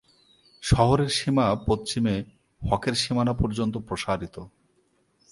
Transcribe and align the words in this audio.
শহরের 0.63 1.09
সীমা 1.09 1.45
পশ্চিমে 1.67 2.15
হকের 2.61 2.95
সীমানা 2.95 3.33
পর্যন্ত 3.33 3.75
প্রসারিত। 3.77 4.35